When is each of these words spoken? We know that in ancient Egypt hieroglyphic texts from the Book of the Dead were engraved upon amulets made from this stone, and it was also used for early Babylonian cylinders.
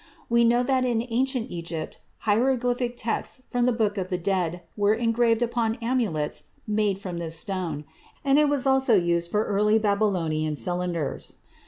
We 0.31 0.43
know 0.43 0.63
that 0.63 0.83
in 0.83 1.05
ancient 1.11 1.51
Egypt 1.51 1.99
hieroglyphic 2.21 2.95
texts 2.97 3.43
from 3.51 3.67
the 3.67 3.71
Book 3.71 3.99
of 3.99 4.09
the 4.09 4.17
Dead 4.17 4.63
were 4.75 4.95
engraved 4.95 5.43
upon 5.43 5.75
amulets 5.79 6.45
made 6.65 6.97
from 6.97 7.19
this 7.19 7.37
stone, 7.37 7.85
and 8.25 8.39
it 8.39 8.49
was 8.49 8.65
also 8.65 8.95
used 8.95 9.29
for 9.29 9.45
early 9.45 9.77
Babylonian 9.77 10.55
cylinders. 10.55 11.35